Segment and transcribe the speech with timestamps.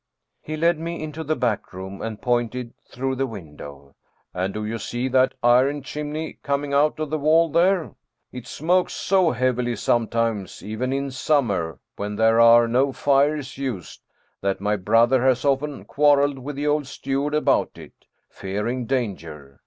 [0.41, 3.93] He led me into the back room and pointed through the window."
[4.33, 7.93] And do you see that iron chimney coming out of the wall there?
[8.31, 14.01] It smokes so heav ily sometimes, even in summer when there are no fires used,
[14.41, 17.93] that my brother has often quarreled with the old steward about it,
[18.27, 19.59] fearing danger.